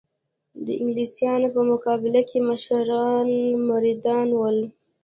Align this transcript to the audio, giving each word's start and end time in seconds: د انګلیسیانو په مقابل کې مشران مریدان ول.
د 0.65 0.67
انګلیسیانو 0.81 1.47
په 1.55 1.61
مقابل 1.71 2.13
کې 2.29 2.37
مشران 2.49 3.27
مریدان 3.69 4.27
ول. 4.39 4.57